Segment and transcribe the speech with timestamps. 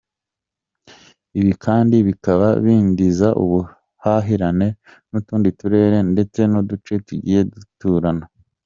[1.39, 4.67] Ibi kandi bikaba bidindiza ubuhahirane
[5.09, 8.25] n’utundi turere ndetse n’uduce tugiye duturana.